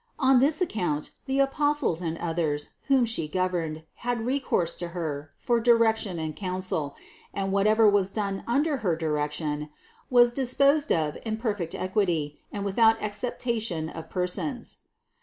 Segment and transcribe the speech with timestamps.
[0.17, 5.59] On this account the Apostles and others, whom She governed, had recourse to Her for
[5.59, 6.95] direction and counsel,
[7.35, 9.69] and whatever was done under her direction,
[10.09, 14.87] was disposed of in perfect equity and without acceptation of persons.